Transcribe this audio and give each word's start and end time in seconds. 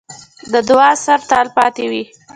د 0.53 0.55
دعا 0.69 0.89
اثر 0.95 1.19
تل 1.29 1.47
پاتې 1.57 1.85
وي. 1.91 2.03